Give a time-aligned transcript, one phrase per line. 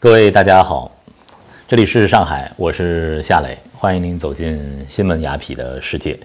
[0.00, 0.88] 各位大家好，
[1.66, 6.16] 这里是上海，我是夏磊，欢迎您走进新闻雅痞的世界。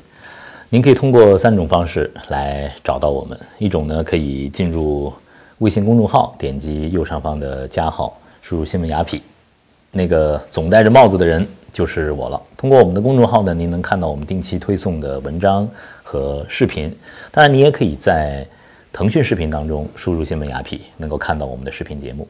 [0.70, 5.12] 您可以通过三种方式来找到我们，一种呢可以进入
[5.58, 9.20] 微信公众号，点击右上方的加号，输入新闻雅痞，
[9.90, 11.44] 那个总戴着帽子的人
[11.74, 12.40] 就是我了。
[12.56, 15.68] 通过我们的公众号呢，您能看到我们定期推送的文章
[16.04, 16.96] 和视频。
[17.32, 18.46] 当然，你也可以在
[18.92, 22.28] 腾讯视频当中输入新闻雅痞，能够看到我们的视频节目。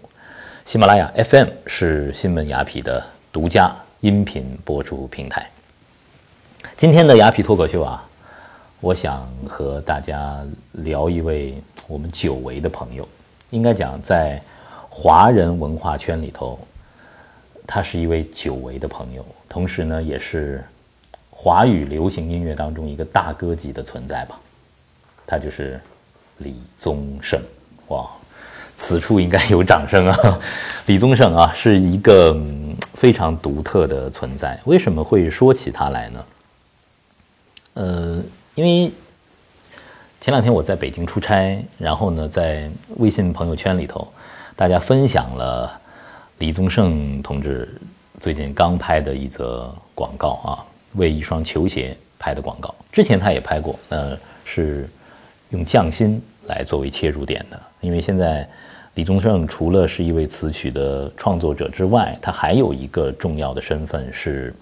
[0.66, 5.48] 喜马拉雅 FM 是新闻雅痞的独家音频播出平台。
[6.78, 8.02] 今天的雅痞脱口秀啊，
[8.80, 10.42] 我想和大家
[10.72, 13.08] 聊一位我们久违的朋友。
[13.50, 14.42] 应该讲，在
[14.90, 16.58] 华人文化圈里头，
[17.68, 20.64] 他是一位久违的朋友，同时呢，也是
[21.30, 24.40] 华语流行音乐当中一个大哥级的存在吧。
[25.28, 25.80] 他就是
[26.38, 27.42] 李宗盛，
[27.90, 28.10] 哇！
[28.76, 30.40] 此处应该有掌声啊！
[30.88, 32.38] 李宗盛啊，是一个
[32.96, 34.60] 非常独特的存在。
[34.66, 36.26] 为什么会说起他来呢？
[37.76, 38.22] 呃，
[38.56, 38.92] 因为
[40.20, 44.12] 前两天我在北京出差，然后呢，在微信朋友圈里头，
[44.56, 45.72] 大家分享了
[46.40, 47.70] 李宗盛同志
[48.20, 50.66] 最近刚拍的一则广告啊，
[50.96, 52.74] 为一双球鞋拍的广告。
[52.92, 54.90] 之前他也拍过，呃，是
[55.52, 58.50] 用匠心来作为切入点的，因为现在。
[58.96, 64.54] 李宗盛除了是一位词曲的创作者之外，他还有一个重要的身份是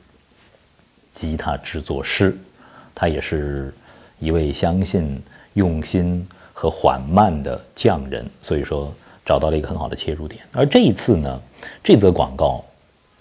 [1.14, 2.38] 吉他制作师，
[2.96, 3.74] 他也是
[4.20, 5.22] 一位相信
[5.56, 8.94] 用心和缓慢的匠人，所以说
[9.26, 10.42] 找到了一个很好的切入点。
[10.54, 11.42] 而这一次呢，
[11.84, 12.64] 这则广告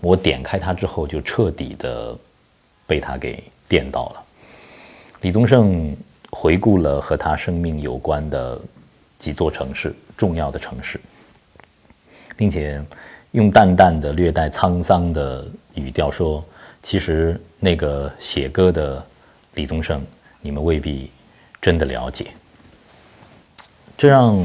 [0.00, 2.16] 我点开它之后，就彻底的
[2.86, 4.22] 被他给电到了。
[5.22, 5.96] 李宗盛
[6.30, 8.60] 回顾了和他生命有关的。
[9.20, 10.98] 几座城市，重要的城市，
[12.36, 12.82] 并且
[13.32, 16.42] 用淡淡的、略带沧桑的语调说
[16.82, 19.06] ：“其实那个写歌的
[19.54, 20.02] 李宗盛，
[20.40, 21.10] 你们未必
[21.60, 22.28] 真的了解。”
[23.98, 24.42] 这让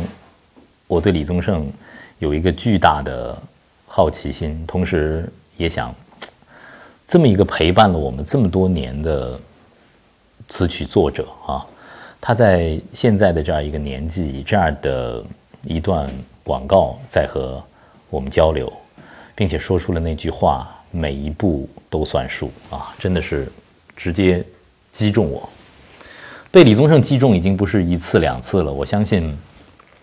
[0.88, 1.72] 我对李宗盛
[2.19, 3.41] 有一个巨大的
[3.88, 5.96] 好奇心，同时也想，
[7.08, 9.40] 这么一个陪伴了我们这么多年的
[10.50, 11.66] 词曲作者啊。
[12.28, 15.24] 他在现在的这样一个年纪，以这样的
[15.62, 16.09] 一段
[16.44, 17.63] 广告在和
[18.09, 18.74] 我们交流，
[19.36, 23.47] 并且说出了那句话：“每一步都算数啊！”真的是
[23.96, 24.44] 直接
[24.91, 25.47] 击中我。
[26.50, 28.74] 被李宗盛击中已经不是一次两次了。
[28.74, 29.31] 我相信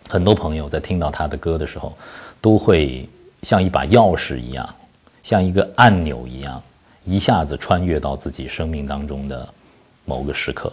[0.09, 1.93] 很多朋友在听到他的歌的时候，
[2.41, 3.09] 都会
[3.43, 4.73] 像一把钥匙一样，
[5.25, 6.63] 像一个按钮一样，
[7.05, 9.49] 一下子穿越到自己生命当中的
[10.05, 10.73] 某个时刻。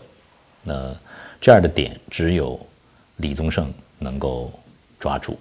[0.61, 0.95] 那。
[1.41, 2.59] 这样的点只有
[3.17, 4.51] 李宗盛能够
[5.00, 5.38] 抓住。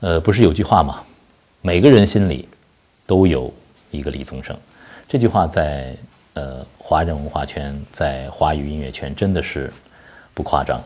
[0.00, 1.02] 呃，不是有句话吗？
[1.60, 2.48] 每个人心里
[3.06, 3.52] 都有
[3.90, 4.56] 一个李宗盛。
[5.08, 5.96] 这句话在
[6.34, 9.72] 呃华人文化圈，在华语音乐圈真的是
[10.34, 10.80] 不夸张。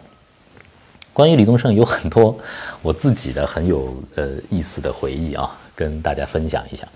[1.12, 2.38] 关于李宗盛有很多
[2.80, 6.88] 我自己的很有呃意思的回忆啊，跟大家分享一下。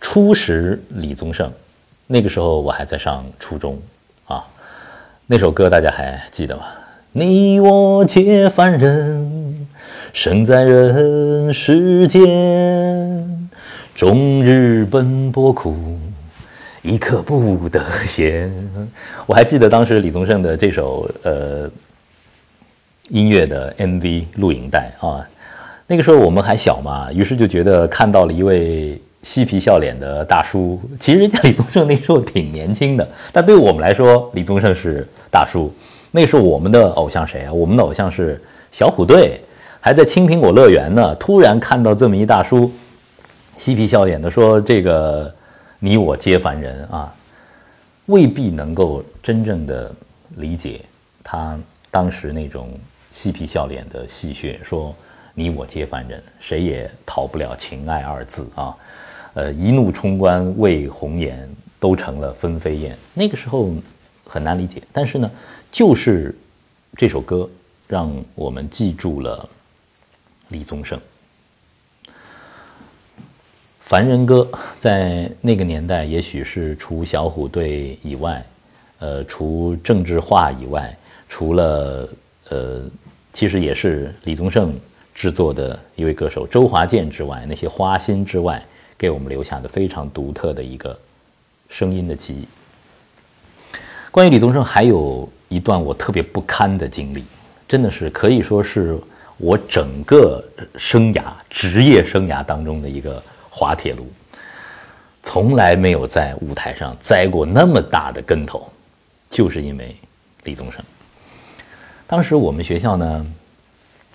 [0.00, 1.50] 初识李宗盛，
[2.06, 3.80] 那个时候我还在上初中。
[5.26, 6.64] 那首歌大家还记得吗？
[7.12, 9.66] 你我皆凡人，
[10.12, 13.48] 生在人世间，
[13.94, 15.98] 终日奔波苦，
[16.82, 18.52] 一刻不得闲。
[19.24, 21.70] 我还记得当时李宗盛的这首呃
[23.08, 25.26] 音乐的 MV 录影带啊，
[25.86, 29.00] 那个时候我们还小嘛，于是就觉得看到了一位。
[29.24, 35.72] 嬉皮笑脸的大叔，其实人家李宗盛那时候挺年轻的，但对我们来说，李宗盛是大叔。
[36.10, 37.52] 那时候我们的偶像谁啊？
[37.52, 38.40] 我们的偶像是
[38.70, 39.40] 小虎队，
[39.80, 41.14] 还在青苹果乐园呢。
[41.16, 42.70] 突然看到这么一大叔，
[43.56, 45.34] 嬉皮笑脸的说：“这个
[45.78, 47.12] 你我皆凡人啊，
[48.06, 49.90] 未必能够真正的
[50.36, 50.82] 理解
[51.24, 51.58] 他
[51.90, 52.68] 当时那种
[53.10, 54.94] 嬉皮笑脸的戏谑，说
[55.32, 58.76] 你我皆凡人，谁也逃不了情爱二字啊。”
[59.34, 61.48] 呃，一怒冲冠为红颜，
[61.80, 62.96] 都成了分飞燕。
[63.12, 63.72] 那个时候
[64.24, 65.28] 很难理解，但是呢，
[65.72, 66.32] 就是
[66.96, 67.50] 这首歌
[67.88, 69.48] 让我们记住了
[70.50, 70.96] 李宗盛。
[73.80, 74.48] 凡人歌
[74.78, 78.46] 在那个年代，也许是除小虎队以外，
[79.00, 80.96] 呃，除政治化以外，
[81.28, 82.08] 除了
[82.50, 82.82] 呃，
[83.32, 84.72] 其实也是李宗盛
[85.12, 88.64] 制作的一位歌手周华健之外，那些花心之外。
[88.96, 90.98] 给我们留下的非常独特的一个
[91.68, 92.46] 声音的记忆。
[94.10, 97.24] 关于李宗盛，还有一段我特别不堪的经历，
[97.66, 98.96] 真的是可以说是
[99.36, 100.42] 我整个
[100.76, 103.20] 生涯、职业生涯当中的一个
[103.50, 104.06] 滑铁卢，
[105.22, 108.70] 从来没有在舞台上栽过那么大的跟头，
[109.28, 109.96] 就是因为
[110.44, 110.84] 李宗盛。
[112.06, 113.26] 当时我们学校呢，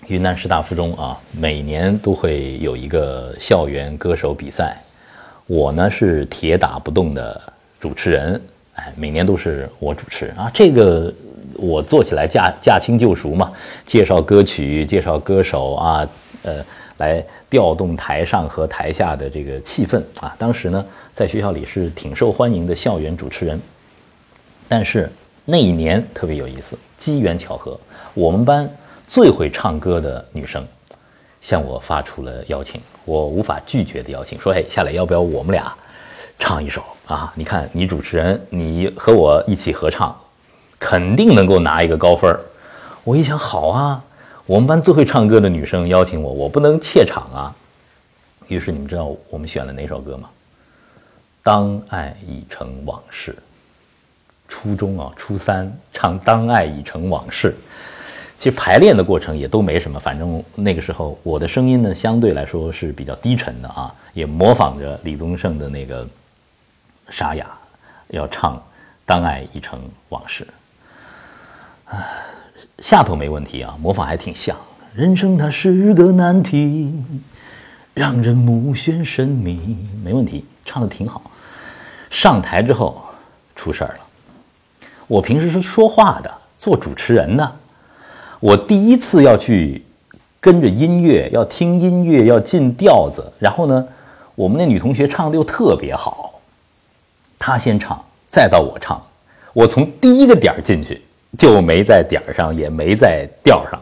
[0.06, 4.76] 云南师大附中啊，每年都会有一个校园歌手比赛，
[5.46, 7.40] 我呢是铁打不动的
[7.78, 8.40] 主持人，
[8.74, 11.12] 哎，每年都是我主持啊，这个
[11.54, 13.52] 我做起来驾驾轻就熟嘛，
[13.84, 16.08] 介绍歌曲，介绍歌手啊，
[16.42, 16.64] 呃，
[16.96, 20.34] 来调动台上和台下的这个气氛啊。
[20.38, 23.60] 当时呢，在学校里是挺受欢迎的校园主持人，
[24.68, 25.08] 但是。
[25.46, 27.76] 那一年特别有意思，机缘巧合，
[28.14, 28.70] 我们班
[29.10, 30.64] 最会唱歌的女生
[31.42, 35.74] 向我发出了邀请，我无法拒绝的邀请，说：“哎，下来要不要我们俩
[36.38, 37.32] 唱一首啊？
[37.34, 40.16] 你看你主持人，你和我一起合唱，
[40.78, 42.32] 肯定能够拿一个高分。”
[43.02, 44.00] 我一想，好啊，
[44.46, 47.52] 我们班最会唱歌的女生邀请我，我不能怯场啊。
[48.46, 50.30] 于是你们知道我们选了哪首歌吗？
[51.42, 53.34] 当爱已成往事。
[54.46, 57.50] 初中啊，初三唱《当爱已成往事》，
[58.40, 66.08] 其实排练的过程也都没什么，反正那个时候我的声音呢相对来说是比较低沉的啊，也模仿着李宗盛的那个
[67.10, 67.46] 沙哑，
[68.08, 68.56] 要唱
[69.04, 69.78] 《当爱已成
[70.08, 70.48] 往事》。
[71.94, 72.08] 啊，
[72.78, 74.56] 下头没问题啊，模仿还挺像。
[74.94, 76.94] 人生它是个难题，
[77.92, 81.30] 让人目眩神迷，没问题，唱的挺好。
[82.08, 83.04] 上台之后
[83.54, 84.86] 出事儿了。
[85.06, 87.59] 我平时是说话的，做主持人的。
[88.40, 89.82] 我第一次要去
[90.40, 93.30] 跟着音乐，要听音乐，要进调子。
[93.38, 93.86] 然后呢，
[94.34, 96.40] 我们那女同学唱的又特别好，
[97.38, 99.00] 她先唱，再到我唱。
[99.52, 101.02] 我从第一个点儿进去，
[101.36, 103.78] 就没在点儿上，也没在调上。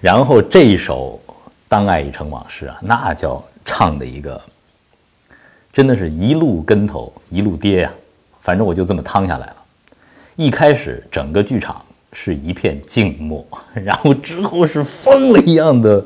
[0.00, 1.20] 然后这一首
[1.68, 4.40] 《当爱已成往事》啊，那叫唱的一个，
[5.72, 7.92] 真的是一路跟头一路跌呀。
[8.40, 9.56] 反正我就这么趟下来了。
[10.34, 11.80] 一开始整个剧场
[12.12, 16.04] 是一片静默， 然后之后是疯了一样的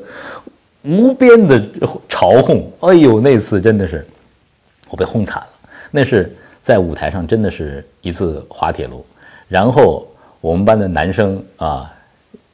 [0.83, 1.59] 无边的
[2.07, 2.63] 嘲讽。
[2.79, 4.05] 哎呦，那次真的是
[4.89, 5.49] 我被轰惨了。
[5.91, 9.05] 那是在舞台上真的是一次滑铁卢。
[9.47, 10.07] 然后
[10.41, 11.93] 我们班的男生啊，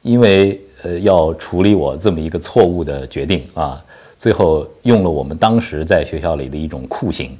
[0.02, 3.84] 因为呃要处理我这么一个错误的决定啊，
[4.18, 7.36] 最后用了我们当时在学校里的一种酷刑。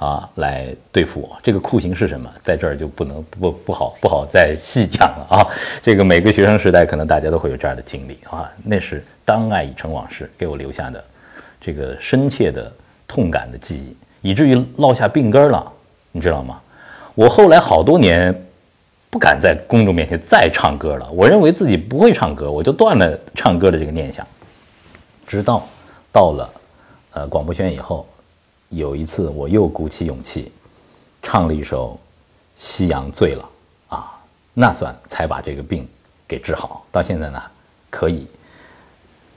[0.00, 2.32] 啊，来对付我，这个酷刑是什么？
[2.42, 5.46] 在这儿就不能不不好不好再细讲了啊。
[5.84, 8.50] 这个每个学生时代，可能大家都会有这样的经历啊。
[8.64, 11.04] 那是当爱已成往事，给我留下的
[11.60, 12.72] 这个深切的
[13.06, 13.94] 痛感的记忆，
[14.30, 15.70] 以至于落下病根了，
[16.12, 16.58] 你知道吗？
[17.14, 18.34] 我后来好多年
[19.10, 24.26] 不敢在公众面前再唱歌了，我认为自己不会唱歌，我就断了唱歌的这个念想。
[25.26, 25.62] 直到
[26.10, 26.50] 到了
[27.12, 28.06] 呃广播学院以后。
[28.70, 30.52] 有一次，我又鼓起勇气，
[31.22, 31.94] 唱了一首
[32.54, 33.50] 《夕阳醉了》，
[33.94, 34.16] 啊，
[34.54, 35.88] 那算才把这个病
[36.26, 36.86] 给治好。
[36.92, 37.42] 到现在呢，
[37.90, 38.28] 可以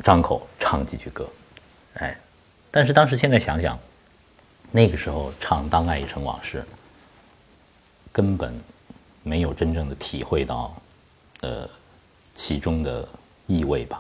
[0.04, 1.28] 张口唱几句歌，
[1.96, 2.16] 哎，
[2.70, 3.78] 但是当时现在想想，
[4.70, 6.60] 那个时候唱《当爱已成往事》，
[8.12, 8.54] 根本
[9.24, 10.76] 没有真正的体会到，
[11.42, 11.68] 呃，
[12.36, 13.08] 其中的
[13.48, 14.00] 意味吧。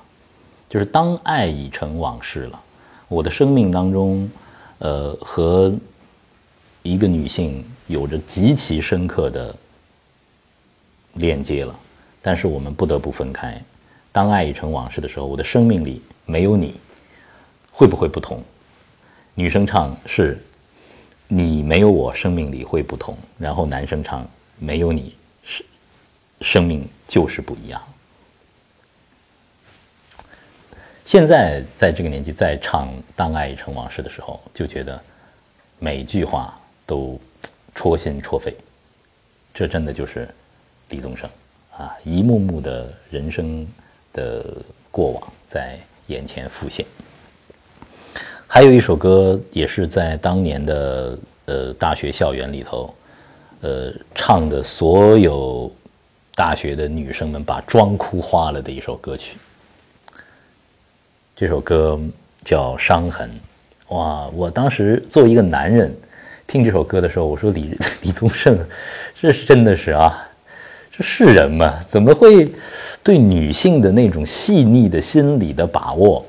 [0.69, 2.61] 就是当爱已成往事了，
[3.07, 4.29] 我的生命当中。
[4.83, 5.73] 呃，和
[6.81, 9.55] 一个女性有着极其深刻的
[11.13, 11.73] 链接了，
[12.21, 13.59] 但是我们不得不分开。
[14.11, 16.75] 当爱已成往事的时候，我的生命里没有你，
[17.71, 18.43] 会不会不同？
[19.35, 20.37] 女生唱是，
[21.29, 23.17] 你没有我，生命里会不同。
[23.37, 24.27] 然后男生唱，
[24.59, 25.15] 没有你，
[25.45, 25.63] 是
[26.41, 27.81] 生命就是不一样。
[31.05, 34.99] 现在在这个年纪再唱《当爱已成往事》的时候，就觉得
[35.77, 37.19] 每句话都
[37.75, 38.55] 戳心戳肺。
[39.53, 40.27] 这真的就是
[40.89, 41.29] 李宗盛
[41.77, 43.67] 啊，一幕幕的人生
[44.13, 44.45] 的
[44.89, 46.85] 过往在眼前浮现。
[48.47, 52.93] 还有一首歌也是在当年的呃大学校园里头，
[53.61, 55.71] 呃唱的所有
[56.33, 59.37] 大学的女生们把妆哭花了的一首歌曲。
[61.35, 61.99] 这首歌
[62.45, 63.27] 叫《伤痕》，
[63.95, 64.27] 哇！
[64.35, 65.91] 我当时作为一个男人，
[66.45, 68.55] 听这首歌的时候，我说李李宗盛，
[69.19, 70.29] 这是真的是啊，
[70.95, 71.83] 这是人吗？
[71.87, 72.47] 怎么会
[73.01, 76.23] 对女性的那种细腻的心理的把握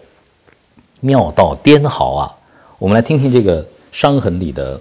[1.00, 2.34] 妙到颠毫啊？
[2.78, 4.80] 我们来听听这个《伤痕》里的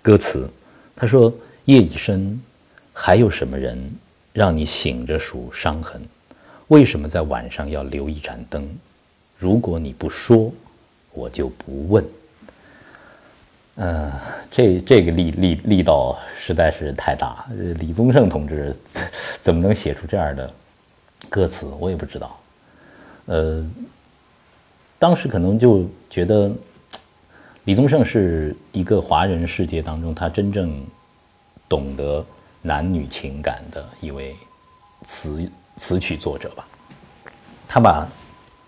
[0.00, 0.48] 歌词。
[0.96, 1.30] 他说
[1.66, 2.40] ：“夜已深，
[2.94, 3.78] 还有什么人
[4.32, 6.00] 让你醒着数伤痕？
[6.68, 8.66] 为什么在晚上要留一盏灯？”
[9.42, 10.52] 如果你不说，
[11.12, 12.04] 我就不问。
[13.74, 14.12] 呃，
[14.52, 17.44] 这这个力力力道实在是太大。
[17.80, 18.72] 李宗盛同志
[19.42, 20.48] 怎么能写出这样的
[21.28, 21.66] 歌词？
[21.80, 22.38] 我也不知道。
[23.26, 23.68] 呃，
[24.96, 26.48] 当时可能就觉得
[27.64, 30.80] 李宗盛是一个华人世界当中他真正
[31.68, 32.24] 懂得
[32.60, 34.36] 男女情感的一位
[35.04, 36.64] 词词曲作者吧。
[37.66, 38.06] 他把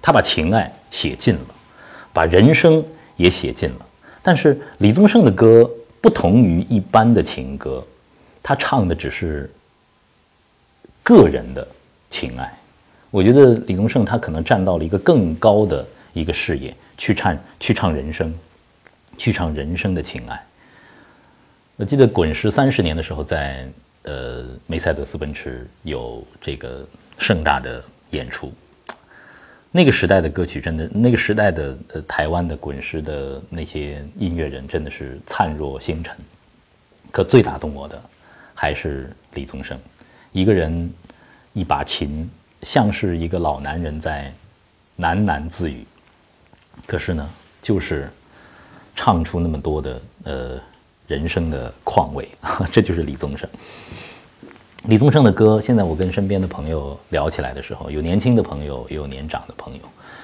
[0.07, 1.55] 他把情爱写尽了，
[2.13, 2.85] 把人生
[3.17, 3.87] 也写尽了。
[4.23, 5.69] 但是李宗盛的歌
[6.03, 7.83] 不同于一般的情歌，
[8.43, 9.51] 他唱的只是
[11.03, 11.67] 个人的
[12.11, 12.55] 情爱。
[13.11, 18.35] 我觉得李宗盛他可能站到了一个更高的一个视野去唱去唱人生，
[19.17, 20.39] 去唱人生的情爱。
[21.77, 23.67] 我记得滚石三十年的时候，在
[24.03, 26.87] 呃梅赛德斯奔驰有这个
[27.19, 28.53] 盛大的演出。
[29.77, 36.17] 那个时代的歌曲真的，那个时代的呃台湾的滚石的那些音乐人真的是灿若星辰。
[37.11, 38.01] 可最打动我的
[38.55, 39.77] 还是李宗盛，
[40.31, 40.89] 一个人
[41.55, 42.31] 一把琴，
[42.63, 44.33] 像是一个老男人在
[45.01, 45.85] 喃喃自语。
[46.87, 47.29] 可是呢，
[47.61, 48.09] 就是
[48.95, 50.61] 唱出那么多的呃
[51.09, 52.29] 人生的况味，
[52.71, 53.51] 这就是李宗盛。
[54.87, 59.81] 李宗盛的歌，现在我跟身边的朋友聊起来的时候，有年轻的朋友，也有年长的朋友。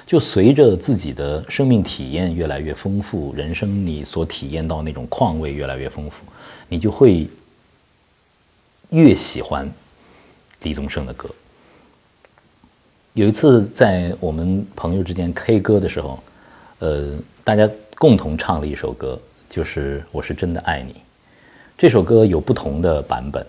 [0.07, 6.23] 就随着自己的生命体验越来越丰富，人生你所体验到那种况味越来越丰富，
[6.69, 7.27] 你就会
[8.91, 9.67] 越喜欢
[10.61, 11.31] 李宗盛的歌。
[13.15, 16.23] 有一次在我们朋友之间 K 歌的时候，
[16.81, 20.93] 呃，大家共同唱了一首歌，就是《我是真的爱你》。
[21.79, 23.47] 这首歌有不同的版本。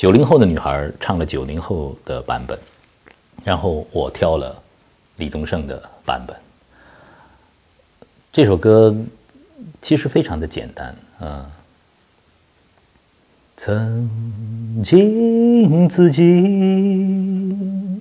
[0.00, 2.58] 九零后的女孩唱了九零后的版本，
[3.44, 4.58] 然后我挑了
[5.16, 6.34] 李宗盛的版本。
[8.32, 8.96] 这首歌
[9.82, 11.44] 其实非常的简单，嗯。
[13.58, 18.00] 曾经自己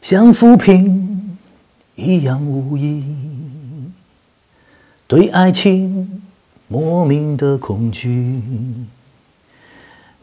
[0.00, 1.38] 像浮萍
[1.94, 3.04] 一样无依，
[5.06, 6.20] 对爱情
[6.66, 8.42] 莫名的恐惧。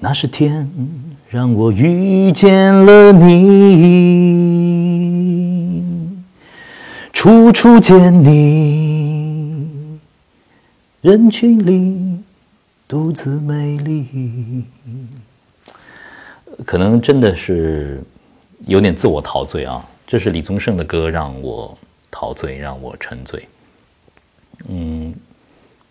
[0.01, 0.65] 那是天
[1.29, 3.43] 让我遇见了你，
[7.11, 9.99] 处处见你，
[11.01, 12.17] 人群里
[12.87, 14.63] 独自美丽。
[16.65, 18.01] 可能真的是
[18.65, 19.85] 有点自我陶醉啊！
[20.07, 21.77] 这是李宗盛的歌，让我
[22.09, 23.45] 陶醉，让我沉醉。
[24.69, 25.13] 嗯，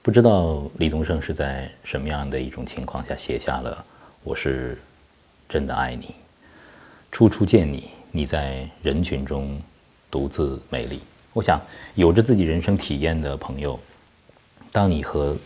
[0.01, 3.85] 不知道李宗盛是在什么样的一种情况下写下了。
[4.23, 4.77] 我是
[5.49, 6.15] 真的爱你，
[7.11, 9.61] 处处见你，你在人群中
[10.11, 11.01] 独自美丽。
[11.33, 11.61] 我想，
[11.95, 13.79] 有着自己人生体验的朋友，
[14.73, 15.37] 当你和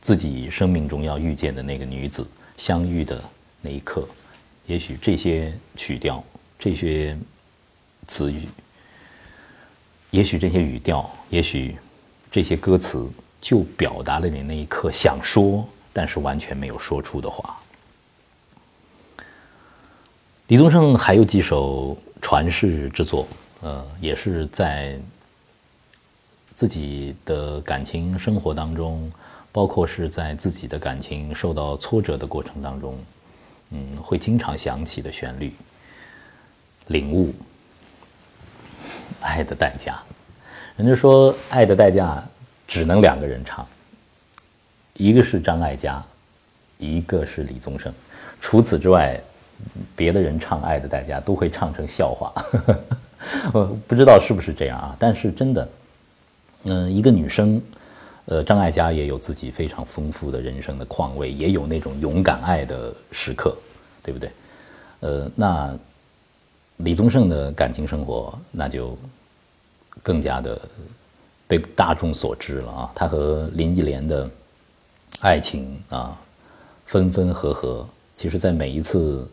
[0.00, 3.22] 自己生命中要遇见的那个女子相遇的
[3.60, 4.08] 那一刻，
[4.66, 6.22] 也许这些曲调、
[6.58, 7.18] 这些
[8.06, 8.48] 词语，
[10.10, 11.76] 也许这些语调，也许
[12.30, 13.06] 这些歌词，
[13.40, 17.61] 就表达了你那一刻想说但是完全没有说出的话。
[20.52, 23.26] 李宗盛还有几首传世之作，
[23.62, 25.00] 呃，也是在
[26.54, 29.10] 自己的感情生活当中，
[29.50, 32.98] 包括是在自己的感情受到挫折的过程当中，
[33.70, 35.54] 嗯，会经常想起的旋律。
[36.88, 37.34] 领悟，
[39.22, 40.02] 爱的代价。
[40.76, 42.22] 人家说，爱的代价
[42.68, 43.66] 只能两个人唱，
[44.92, 46.04] 一个是张艾嘉，
[46.76, 47.90] 一个是李宗盛。
[48.38, 49.18] 除此之外。
[49.94, 52.32] 别的人唱《爱的代价》都会唱成笑话，
[53.54, 54.96] 我不知道是不是这样啊？
[54.98, 55.68] 但是真的，
[56.64, 57.60] 嗯，一个女生，
[58.26, 63.56] 呃，张艾嘉也有自己非常丰富的人生的况味，也有那种勇敢爱的时刻，
[64.02, 64.30] 对不对？
[65.00, 65.74] 呃，那
[66.78, 68.96] 李宗盛的感情生活那就
[70.02, 70.60] 更加的
[71.46, 72.90] 被大众所知了啊！
[72.94, 74.28] 他和林忆莲的
[75.20, 76.18] 爱情啊，
[76.86, 79.28] 分分合合，其实在每一次。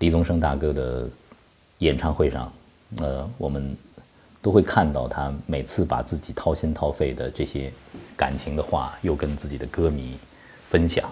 [0.00, 1.08] 李宗盛大哥的
[1.78, 2.52] 演唱会上，
[2.98, 3.76] 呃，我们
[4.42, 7.70] 都会看到他每次把自己掏心掏肺的这些
[8.16, 10.16] 感情的话，又跟自己的歌迷
[10.70, 11.08] 分享，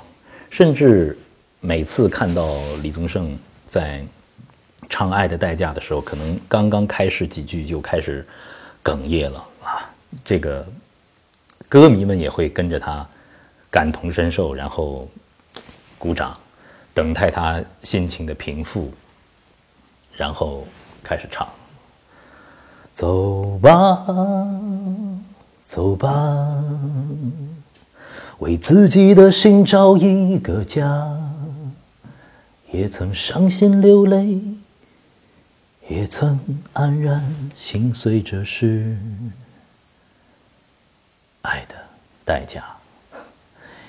[0.51, 1.17] 甚至
[1.61, 4.03] 每次看到李宗盛在
[4.89, 8.27] 唱《爱的代价》的时候，可能刚刚开始几句就开始
[8.83, 9.85] 哽咽了啊，
[10.25, 10.67] 这个
[11.69, 13.07] 歌迷们也会跟着他
[13.71, 15.07] 感同身受，然后
[15.99, 16.35] 鼓掌。
[16.99, 18.93] 等待他心情的平复，
[20.17, 20.67] 然后
[21.01, 21.49] 开始唱。
[22.93, 24.05] 走吧，
[25.65, 26.61] 走吧，
[28.41, 31.17] 为自己的心找一个家，
[32.73, 34.41] 也曾伤心流泪，
[35.87, 36.41] 也曾
[36.75, 38.99] 黯然心碎，这是
[41.43, 41.77] 爱的
[42.25, 42.78] 代价。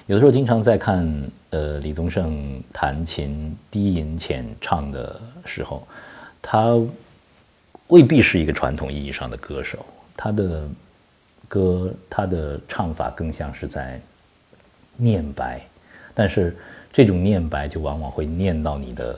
[0.09, 1.07] 有的时候经常在看
[1.51, 5.87] 呃李宗盛弹琴低吟浅唱的时候，
[6.41, 6.75] 他
[7.89, 9.85] 未必是一个传统意义上的歌手，
[10.17, 10.67] 他的
[11.47, 14.01] 歌他的唱法更像是在。
[15.01, 15.61] 念白，
[16.13, 16.57] 但是
[16.91, 19.17] 这种念白就往往会念到你的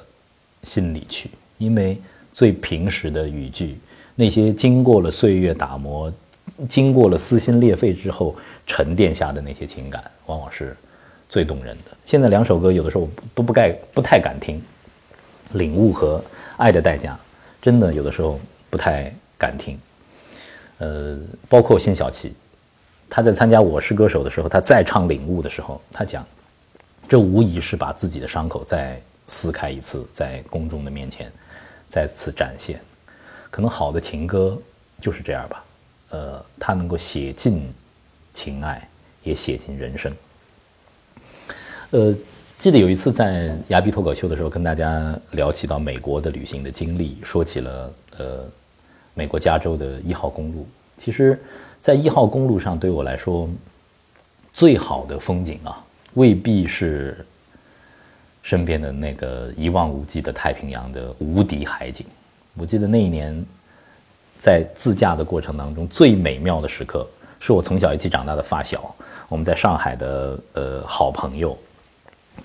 [0.62, 2.00] 心里去，因为
[2.32, 3.80] 最平实的语句，
[4.14, 6.14] 那些经过了岁月打磨、
[6.70, 8.36] 经过了撕心裂肺之后
[8.72, 10.78] 沉淀下的那些情感，往往是
[11.28, 11.92] 最动人的。
[12.06, 14.58] 现在两首歌有的时候都不该不太敢听，
[15.58, 16.20] 《领悟》和
[16.56, 17.14] 《爱的代价》，
[17.62, 19.78] 真的有的时候不太敢听。
[20.78, 22.34] 呃，包括辛晓琪。
[23.10, 26.26] 他在参加《我是歌手》的时候，他再唱《领悟》的时候，他讲，
[27.10, 28.98] 这无疑是把自己的伤口再
[29.28, 31.30] 撕开一次，在公众的面前
[31.90, 32.80] 再次展现。
[33.50, 34.58] 可能好的情歌
[35.02, 35.66] 就是这样吧，
[36.12, 37.70] 呃，他能够写尽
[38.34, 38.88] 情爱，
[39.24, 40.14] 也写尽人生。
[41.92, 42.16] 呃，
[42.58, 48.46] 记得有一次在牙逼脱口秀的时候，跟大家聊起到美国的旅行的经历，说起了呃，
[49.14, 51.40] 美国加州的一号公路，其实。
[51.82, 53.50] 在一号公路上，对我来说，
[54.54, 55.84] 最好的风景啊，
[56.14, 57.26] 未必是
[58.44, 62.06] 身边的那个一望无际的太平洋的无敌海景。
[62.54, 63.44] 我记得那一年，
[64.38, 67.04] 在自驾的过程当中，最美妙的时刻，
[67.42, 68.96] 是我从小一起长大的发小，
[69.28, 71.58] 我们在上海的呃好朋友，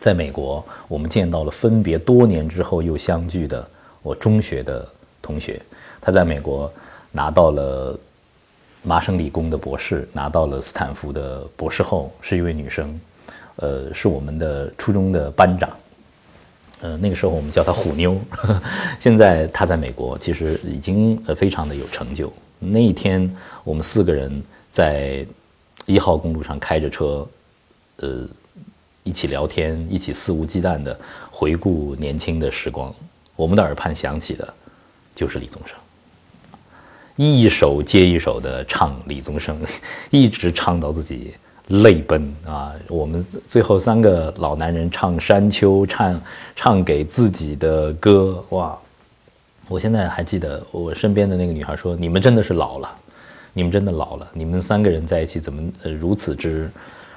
[0.01, 3.65] 在美国，我们见到了分别多年之后又相聚的
[4.03, 4.85] 我中学的
[5.23, 5.63] 同学，
[6.01, 6.69] 他在美国
[7.13, 7.97] 拿到了。
[8.83, 13.01] 麻省理工的博士拿到了斯坦福的博士后，是一位女生，
[13.57, 15.69] 呃，是我们的初中的班长，
[16.83, 18.17] 呃，那个时候我们叫她虎妞，
[19.01, 22.33] 现在她在美国，其实已经呃非常的有成就。
[22.61, 23.29] 那一天，
[23.65, 24.41] 我们四个人
[24.77, 25.25] 在
[25.87, 27.27] 一号公路上开着车，
[27.97, 28.29] 呃，
[29.05, 30.95] 一起聊天，一起肆无忌惮的
[31.31, 32.95] 回顾年轻的时光，
[33.37, 34.47] 我们的耳畔响起的，
[35.15, 35.75] 就是李宗盛。
[37.17, 39.59] 一首接一首的唱李宗盛，
[40.13, 41.33] 一直唱到自己
[41.69, 42.75] 泪奔啊！
[42.89, 46.23] 我们最后三个老男人唱《山丘》，唱
[46.55, 48.79] 唱给自己的歌，哇！
[49.69, 52.95] 我现在还记得我身边的那个女孩说：“你们真的是老了，
[53.57, 56.71] 你们真的老了，你们三个人在一起怎么呃如此之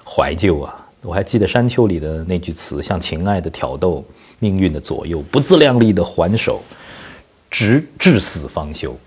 [0.06, 4.06] 怀旧啊？”我还记得《山丘》里的那句词：“像情爱的挑逗，
[4.40, 6.62] 命运的左右，不自量力的还手，
[7.52, 8.98] 直至死方休。”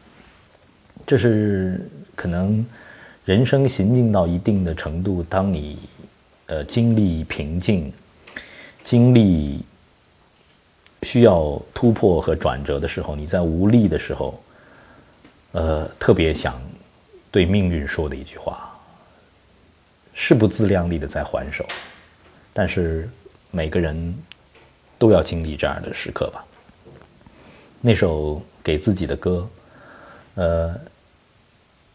[1.07, 1.81] 这是
[2.15, 2.63] 可能
[3.25, 5.79] 人生行进到一定的程度，当你
[6.49, 7.91] 呃经历瓶颈、
[8.85, 9.63] 经历
[11.03, 14.39] 需要突破和转折的时候，你在无力的时候，
[15.53, 16.61] 呃，特别想
[17.33, 18.71] 对命运说的一句话：
[20.15, 21.67] 是不自量力的在还手，
[22.53, 23.09] 但是
[23.51, 24.15] 每个人
[24.99, 26.45] 都要经历这样的时刻吧。
[27.81, 29.49] 那首给自己的歌，
[30.37, 30.79] 呃。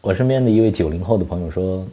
[0.00, 1.86] 我身边的一位九零后的朋友说：“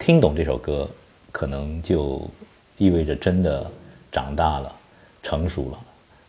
[0.00, 0.86] 听懂这首歌，
[1.30, 2.28] 可能就
[2.76, 3.70] 意味着真的
[4.10, 4.74] 长大了、
[5.22, 5.78] 成熟了。”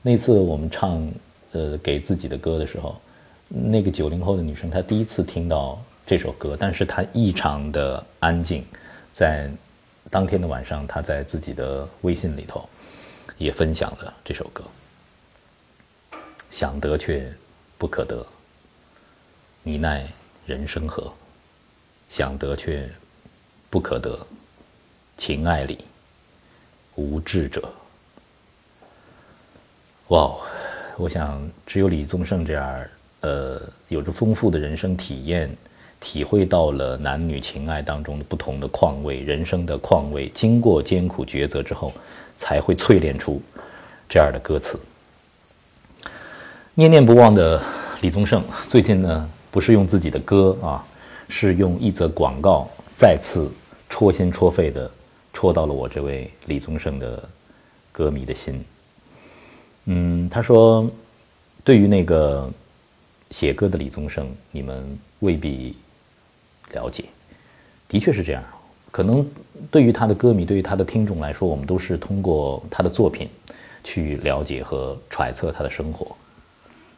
[0.04, 1.12] 那次我们唱
[1.54, 3.02] 呃给自己的歌的时候，
[3.50, 8.66] 那个九零后的女生她第一次听到这首歌，但是他异常的安静。
[9.14, 9.50] 在
[10.10, 12.68] 当天的晚上，他在自己的微信里头
[13.38, 14.62] 也分享了这首歌。
[16.50, 17.32] 想得却
[17.78, 18.28] 不可得，
[19.64, 20.06] 你奈。
[20.46, 21.14] 人生何？
[22.10, 22.90] 想得却
[23.70, 24.20] 不可得，
[25.16, 25.78] 情爱里
[26.96, 27.72] 无智者。
[30.10, 30.36] 哇，
[30.98, 32.86] 我想只有李宗盛这样，
[33.22, 35.50] 呃，有着丰富的人生体验，
[36.02, 41.94] 体会到了男女情爱当中的不同的况味，人生的况味，经过艰苦抉择之后，
[42.36, 43.42] 才会淬炼出
[44.10, 44.78] 这样的歌词。
[46.74, 47.62] 念念不忘的
[48.02, 49.30] 李宗盛，最近呢？
[49.52, 50.82] 不是用自己的歌啊，
[51.28, 53.52] 是用一则广告再次
[53.90, 54.90] 戳心戳肺的
[55.34, 57.22] 戳到了我这位李宗盛的
[57.92, 58.64] 歌迷的心。
[59.86, 60.90] 嗯，他说，
[61.66, 62.50] 对于那个
[63.32, 65.76] 写歌的李宗盛，你们未必
[66.74, 67.06] 了解，
[67.88, 68.44] 的确是这样。
[68.90, 69.26] 可能
[69.70, 73.30] 对于他的歌迷，对于他的听众来说，我们都是通过他的作品
[73.84, 76.16] 去了解和揣测他的生活。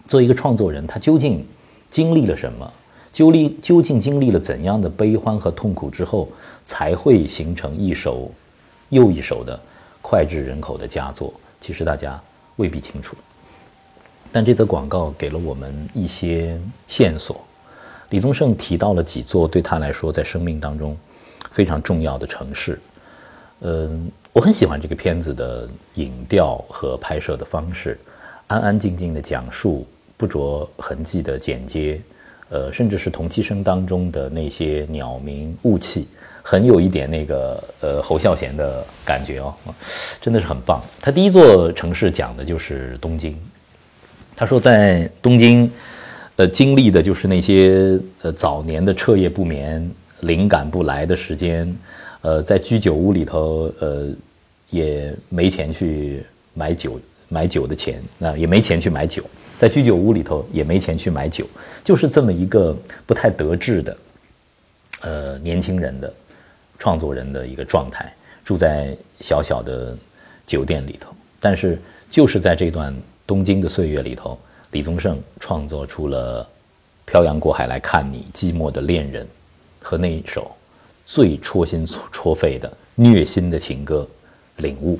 [0.08, 1.46] 作为一个创作人，他究竟？
[1.92, 2.74] 经历了什么？
[3.12, 6.28] 究历究竟经历了怎样的悲欢和痛苦之后，
[6.66, 8.32] 才会形成一首
[8.90, 9.62] 又一首的
[10.02, 11.32] 脍炙人口的佳作，
[11.62, 12.20] 其实大家
[12.56, 13.16] 未必清楚。
[14.32, 17.46] 但这则广告给了我们一些线索。
[18.14, 20.96] 李宗盛提到了几座对他来说在生命当中
[21.50, 22.80] 非常重要的城市。
[23.62, 27.98] 嗯，我很喜欢这个片子的影调和拍摄的方式，
[28.46, 32.00] 安安静静的讲述，不着痕迹的剪接，
[32.50, 36.08] 呃，甚至是同期声当中的那些鸟鸣雾气。
[36.44, 39.56] 很有一点那个呃侯孝贤的感觉哦，
[40.22, 40.80] 真的是很棒。
[41.02, 43.36] 他第一座城市讲的就是东京，
[44.36, 45.72] 他说在东京，
[46.36, 49.90] 呃经历的就是那些呃早年的彻夜不眠、
[50.22, 51.76] 灵感不来的时间，
[52.22, 54.10] 呃在居酒屋里头呃
[54.70, 59.24] 也没钱去买酒买酒的钱，那也没钱去买酒，
[59.58, 61.46] 在居酒屋里头也没钱去买酒，
[61.84, 63.98] 就是这么一个不太得志的
[65.02, 66.14] 呃年轻人的。
[66.80, 69.96] 创作人的一个状态，住在小小的
[70.46, 72.94] 酒店里头，但是就是在这段
[73.26, 74.38] 东京的岁月里头，
[74.74, 76.44] 李宗盛创作出了
[77.06, 79.24] 《漂洋过海来看你》《寂寞的恋人》
[79.80, 80.52] 和那一首
[81.06, 84.08] 最戳心戳肺的虐心的情歌
[84.64, 84.98] 《领悟》，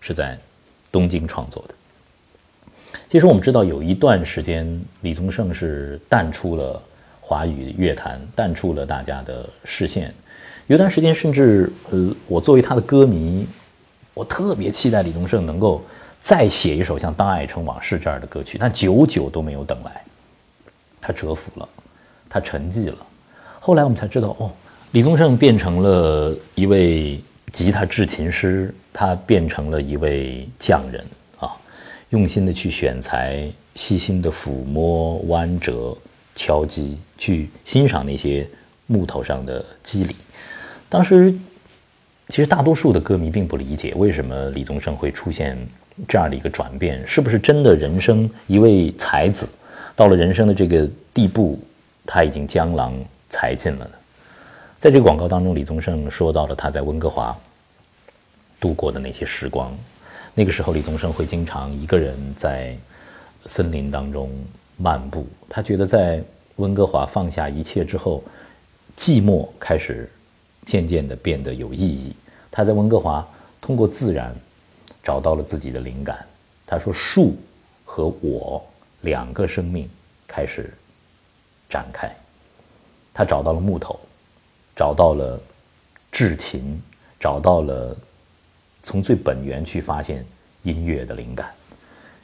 [0.00, 0.38] 是在
[0.92, 1.74] 东京创作的。
[3.10, 6.80] 其实我们知道，有一段时间，李宗盛是淡出了
[7.20, 10.14] 华语乐坛，淡出了大家的视线。
[10.68, 13.44] 有段时间，甚至呃，我作为他的歌迷，
[14.14, 15.84] 我特别期待李宗盛能够
[16.20, 20.02] 再写一首像《当爱成往事》这样的歌曲，但久久都没有等来。
[21.00, 21.68] 他蛰伏了，
[22.28, 22.96] 他沉寂了。
[23.60, 24.50] 后来我们才知道，哦，
[24.92, 27.20] 李宗盛变成了一位
[27.52, 31.04] 吉他制琴师，他变成了一位匠人
[31.38, 31.54] 啊，
[32.10, 35.96] 用心的去选材，细心的抚摸、弯折、
[36.34, 38.48] 敲击，去欣赏那些
[38.86, 40.16] 木头上的肌理。
[40.88, 41.32] 当时，
[42.28, 45.56] 其实大多数的歌迷并不理解为什么李宗盛会出现
[46.06, 49.48] 这样的一个转变，是不是真的人生一位才子
[49.94, 51.58] 到了人生的这个地步，
[52.04, 52.94] 他已经江郎
[53.30, 53.90] 才尽了呢？
[54.78, 57.36] 在这个广告当中，李宗盛说到了他在温哥华
[58.60, 59.76] 度过的那些时光。
[60.34, 62.76] 那个时候，李宗盛会经常一个人在
[63.46, 64.30] 森林当中
[64.76, 66.22] 漫步，他觉得在
[66.56, 68.22] 温哥华放下一切之后，
[68.96, 70.08] 寂寞开始。
[70.66, 72.12] 渐渐地变得有意义。
[72.50, 73.24] 他在温哥华
[73.60, 74.34] 通过自然
[75.06, 76.26] 找到了自己的灵感。
[76.66, 77.36] 他说：“树
[77.84, 78.60] 和我
[79.02, 79.88] 两个生命
[80.26, 80.74] 开始
[81.70, 82.12] 展开。”
[83.14, 84.00] 他找到了木头，
[84.74, 85.40] 找到了
[86.10, 86.82] 制琴，
[87.20, 87.96] 找到了
[88.82, 90.26] 从最本源去发现
[90.64, 91.54] 音乐的灵感。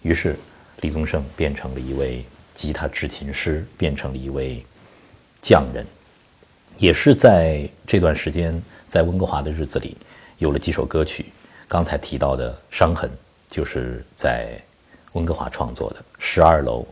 [0.02, 0.36] 于是，
[0.80, 4.66] 李宗盛变成了一位吉他制琴师，变成了一位
[5.40, 5.86] 匠人。
[6.78, 9.96] 也是在这段时间，在温哥华的日子里，
[10.38, 11.26] 有了几首歌曲。
[11.72, 13.08] 刚才提到的《伤痕》，
[13.50, 14.60] 就是在
[15.14, 16.80] 温哥华创作的；《十二楼》《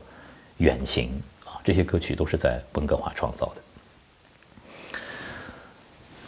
[0.57, 4.99] 远行》啊，这些歌曲都是在温哥华创造的。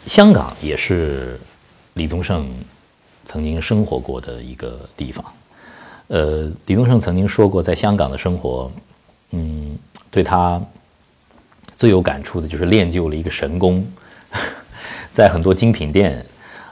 [0.05, 1.39] 香港也是
[1.95, 2.47] 李宗盛
[3.25, 5.25] 曾经生活过的一个地方。
[6.09, 8.71] 呃，李宗盛曾经说过，在香港的生活，
[9.31, 9.75] 嗯，
[10.11, 10.61] 对他。
[11.75, 13.83] 最有感触的就是练就了一个神功，
[15.11, 16.23] 在很多精品店，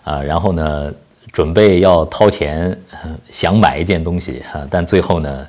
[0.03, 0.93] 啊，然后呢，
[1.31, 2.77] 准备要掏钱
[3.31, 5.47] 想买一件东西哈，但最后呢，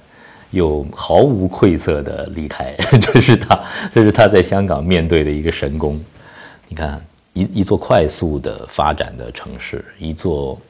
[0.51, 2.75] 又毫无愧色的离开。
[3.01, 6.01] 这是他，这是他在香港面对的一个神功。
[6.69, 10.61] 你看，一一座快速的发展的城市，一座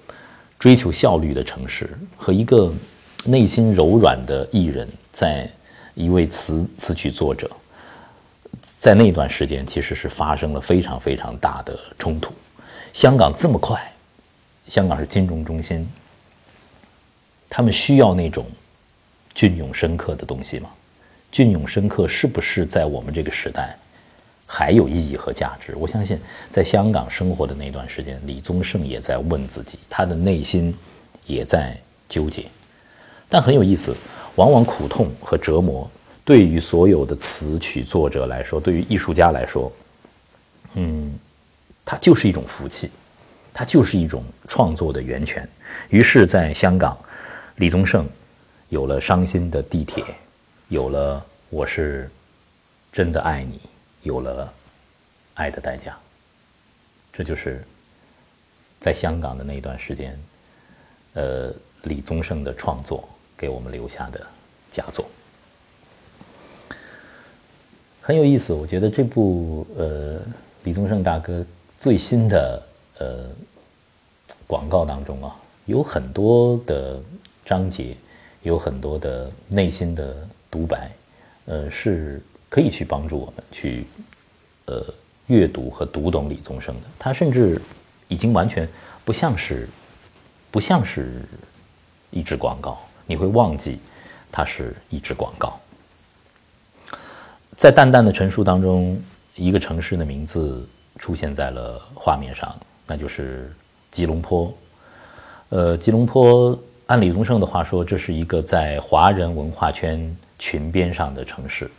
[0.58, 2.72] 追求效率的城市，和一个
[3.24, 5.48] 内心柔软的艺人，在
[5.94, 7.50] 一位词词曲作者。
[8.78, 12.32] 在那段时间，其实是发生了非常非常大的冲突。
[12.92, 13.91] 香港这么快，
[14.68, 15.88] 香港是金融中心，
[17.48, 18.46] 他们需要那种
[19.34, 20.70] 隽永深刻的东西吗？
[21.30, 23.76] 隽永深刻是不是在我们这个时代
[24.46, 25.74] 还有意义和价值？
[25.76, 26.18] 我相信，
[26.50, 30.74] 在香港生活的那段时间，李宗盛也在问自己，他的内心
[31.26, 31.74] 也在
[32.08, 32.44] 纠结。
[33.28, 33.96] 但很有意思，
[34.36, 35.90] 往往苦痛和折磨。
[36.24, 39.72] 对于所有的词曲作者来说，对于艺术家来说，
[40.74, 41.12] 嗯，
[41.84, 42.90] 它就是一种福气，
[43.52, 45.48] 它就是一种创作的源泉。
[45.90, 46.98] 于是，在香港，
[47.56, 48.08] 李宗盛
[48.68, 50.02] 有了《伤心的地铁》，
[50.68, 51.18] 有了
[51.50, 52.10] 《我是
[52.90, 53.56] 真的爱你》，
[54.02, 54.46] 有了
[55.34, 55.90] 《爱的代价》。
[57.12, 57.62] 这就是
[58.80, 60.18] 在香港的那一段时间，
[61.12, 64.26] 呃，李宗盛的创作给我们留下的
[64.70, 65.06] 佳作。
[68.00, 70.20] 很有意思，我觉得这部呃
[70.64, 71.44] 李宗盛大哥
[71.78, 72.60] 最新的
[72.98, 73.28] 呃
[74.46, 75.34] 广告当中啊，
[75.66, 77.00] 有很多的
[77.44, 77.96] 章节，
[78.42, 80.90] 有很多的内心的独白，
[81.46, 83.86] 呃，是可以去帮助我们去
[84.66, 84.84] 呃
[85.26, 86.82] 阅读和读懂李宗盛的。
[86.98, 87.60] 他甚至
[88.08, 88.68] 已经完全
[89.04, 89.68] 不像是
[90.50, 91.22] 不像是
[92.10, 93.78] 一支广告，你会忘记
[94.30, 95.58] 它是一支广告。
[97.56, 99.00] 在淡淡的陈述当中，
[99.34, 102.54] 一个城市的名字出现在了画面上，
[102.92, 103.50] 那就是
[103.90, 104.52] 吉隆坡。
[105.48, 111.70] 呃，吉隆坡，按李宗盛的话说，这是一个在华人文化圈群边上的城市。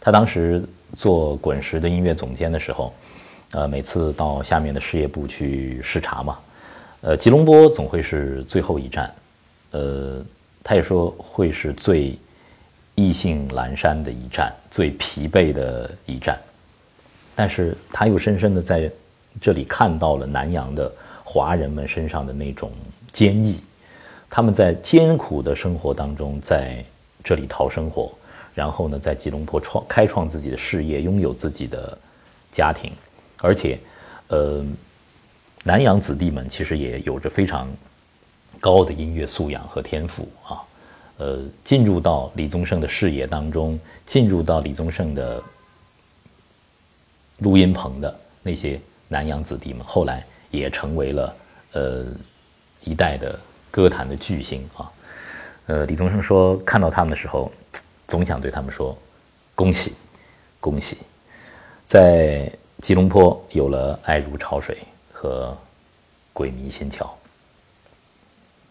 [0.00, 0.62] 他当时
[0.96, 2.94] 做滚石的音乐总监的时候，
[3.50, 6.38] 呃，每次到下面的事业部去视察嘛，
[7.00, 9.12] 呃，吉隆坡总会是最后一站。
[9.72, 10.24] 呃，
[10.62, 12.16] 他也说会是最。
[12.96, 16.38] 意兴阑珊的一站，最疲惫的一站，
[17.34, 18.90] 但是他又深深的在
[19.38, 20.90] 这里看到了南洋的
[21.22, 22.72] 华人们身上的那种
[23.12, 23.60] 坚毅，
[24.30, 26.82] 他们在艰苦的生活当中在
[27.22, 28.10] 这里讨生活，
[28.54, 31.96] 然后呢，在吉隆坡创开创自己的事业，拥有自己的
[32.50, 32.90] 家庭，
[33.38, 33.78] 而且，
[34.28, 34.64] 呃，
[35.62, 37.68] 南洋子弟们其实也有着非常
[38.58, 40.62] 高的音乐素养和天赋啊。
[41.18, 45.42] 呃，进入到李宗盛的视野当中，进入到李宗盛的
[47.38, 51.36] 录音棚的那些南洋子弟们，后来也成为了
[51.72, 52.06] 呃
[52.84, 53.36] 一代的
[53.68, 54.88] 歌坛的巨星啊。
[55.66, 57.50] 呃，李宗盛说，看到他们的时候，
[58.06, 58.96] 总想对他们说：
[59.56, 59.94] 恭喜，
[60.60, 60.98] 恭喜！
[61.88, 62.48] 在
[62.80, 64.76] 吉隆坡有了《爱如潮水》
[65.12, 65.50] 和
[66.32, 66.98] 《鬼迷心窍》，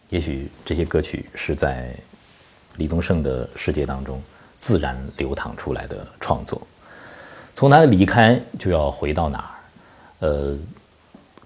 [0.08, 1.94] 也许这些歌曲是在。
[2.76, 4.22] 李宗盛的世界当中，
[4.58, 6.62] 自然流淌出来的创作，
[7.54, 9.59] 从哪里离开就要回到哪儿。
[10.20, 10.58] 呃，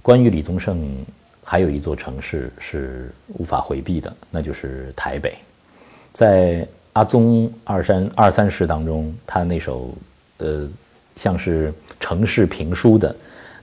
[0.02, 1.06] 关于李宗盛，
[1.44, 5.36] 还有一座城市是无法回避的，那就是台北。
[6.12, 9.94] 在阿宗二三二三事当中，他那首
[10.38, 10.68] 呃
[11.16, 13.16] 像是城市评书的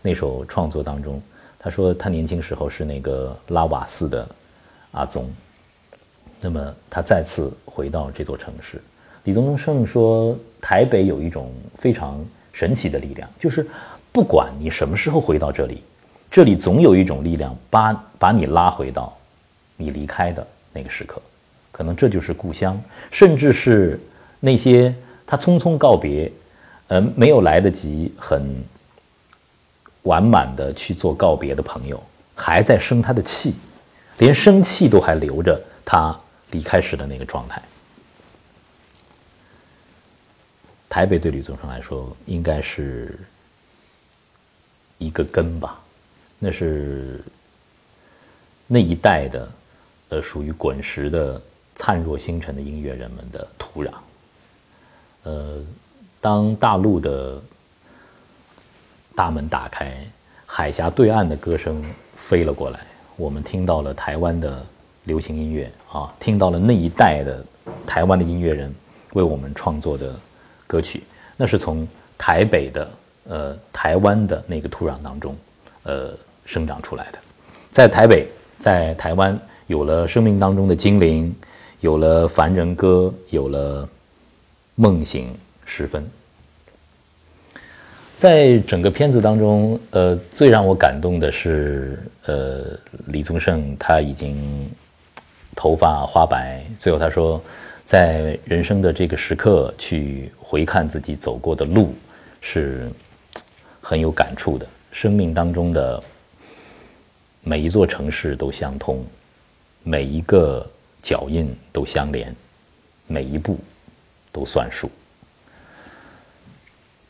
[0.02, 1.20] 那首创作当中，
[1.58, 4.28] 他说他年轻时候是那个拉瓦斯的
[4.92, 5.30] 阿宗。
[6.40, 8.80] 那么他再次回到这座城市，
[9.24, 13.66] 李宗盛说：“台北有一种非常神奇的力量，就是
[14.12, 15.82] 不管你什么时候回到这里，
[16.30, 19.16] 这里总有一种力量把把你拉回到
[19.76, 21.20] 你离开的那个时刻。
[21.70, 24.00] 可能这就是故乡，甚至是
[24.40, 24.94] 那些
[25.26, 26.30] 他匆匆告别，
[26.88, 28.62] 呃，没有来得及很
[30.02, 32.02] 完满的去做告别的朋友，
[32.34, 33.58] 还在生他的气，
[34.18, 36.18] 连生气都还留着他。”
[36.52, 37.62] 离开时的那个状态，
[40.88, 43.16] 台北对吕宗盛来说应该是
[45.00, 45.80] 一个根吧，
[46.38, 47.20] 那是
[48.68, 49.52] 那一代的
[50.10, 51.42] 呃属于滚石的
[51.74, 53.90] 灿若星辰的音乐人们的土壤。
[55.24, 55.60] 呃，
[56.20, 57.42] 当大陆的
[59.16, 59.92] 大门打开，
[60.46, 61.84] 海峡对岸的歌声
[62.16, 62.78] 飞了过来，
[63.16, 64.64] 我们听到了台湾的。
[65.04, 67.44] 流行音乐啊，听到了那一代的
[67.86, 68.72] 台湾的音乐人
[69.14, 70.14] 为我们创作的
[70.66, 71.02] 歌曲，
[71.38, 72.88] 那是从台北的
[73.28, 75.36] 呃台湾的那个土壤当中
[75.82, 76.10] 呃
[76.44, 77.18] 生长出来的。
[77.70, 78.26] 在台北，
[78.58, 81.34] 在台湾有了生命当中的精灵，
[81.80, 83.88] 有了凡人歌，有了
[84.74, 86.04] 梦醒时分。
[88.16, 94.70] 在整个片子当中，呃，最让我感动的是，呃，李宗盛他已经。
[95.56, 97.42] 头发花白，最后他说，
[97.84, 101.92] 在人生的这个时刻去回看自己走过的路，
[102.40, 102.88] 是
[103.80, 104.66] 很有感触的。
[104.92, 106.02] 生命当中的
[107.42, 109.04] 每一座城市都相通，
[109.82, 110.68] 每一个
[111.02, 112.34] 脚印都相连，
[113.06, 113.58] 每一步
[114.32, 114.90] 都算数。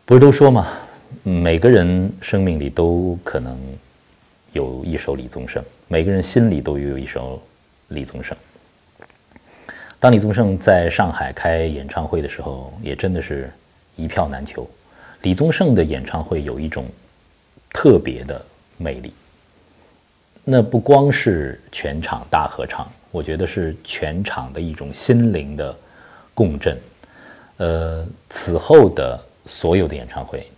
[0.05, 0.79] 不是都说吗？
[1.23, 3.59] 每个人生命里都可能
[4.53, 7.43] 有一首李宗盛，每个人心里都有一首。
[7.93, 8.37] 李宗盛，
[9.99, 13.51] 当李宗盛在上海开演唱会的时候，也真的是
[13.97, 14.71] 一票难求。
[15.23, 16.87] 李宗盛的演唱会有一种
[17.73, 18.45] 特别的
[18.77, 19.13] 魅力，
[20.45, 25.77] 那不光是全场大合唱，我觉得是全场的一种心灵的
[26.35, 26.79] 共振。
[27.59, 30.51] 呃，此后的所有的演唱会，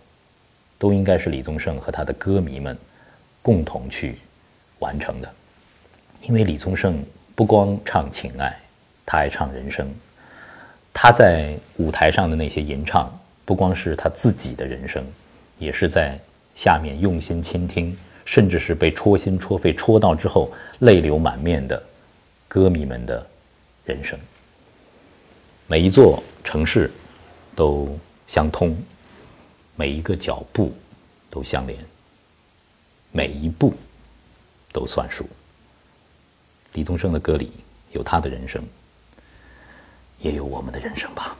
[0.77, 2.77] 都应该是李宗盛和他的歌迷们
[3.41, 4.17] 共同去
[4.79, 5.29] 完成的，
[6.21, 7.03] 因为李宗盛。
[7.35, 8.55] 不光唱情爱，
[9.03, 9.91] 他还唱人生。
[10.93, 13.11] 他在舞台上的那些吟唱，
[13.45, 15.03] 不光是他自己的人生，
[15.57, 16.17] 也是在
[16.55, 21.81] 下面用心倾听甚至是被戳心戳肺戳到之后泪流满面的
[22.47, 23.25] 歌迷们的
[23.85, 24.17] 人生。
[25.67, 26.89] 每一座城市
[27.55, 28.75] 都相通，
[29.75, 30.73] 每一个脚步
[31.29, 31.77] 都相连，
[33.11, 33.73] 每一步
[34.71, 35.27] 都算数。
[36.73, 37.51] 李宗盛的歌里
[37.91, 38.63] 有他的人生，
[40.19, 41.35] 也有我们的人生吧。